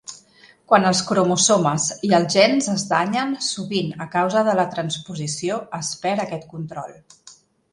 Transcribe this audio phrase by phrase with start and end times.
[0.71, 5.93] Quan els cromosomes i els gens es danyen, sovint a causa de la transposició, es
[6.07, 6.99] perd aquest control.